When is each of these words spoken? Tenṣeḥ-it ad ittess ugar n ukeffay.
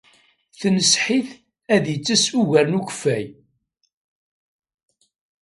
Tenṣeḥ-it 0.59 1.29
ad 1.75 1.85
ittess 1.95 2.25
ugar 2.39 2.65
n 2.67 2.77
ukeffay. 2.79 3.25